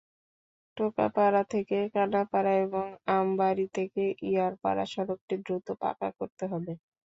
[0.77, 2.85] টোকাপাড়া থেকে কানাপাড়া এবং
[3.15, 6.71] আমবাড়ী থেকে ইয়ারপাড়া সড়কটি দ্রুত পাকা করতে হবে।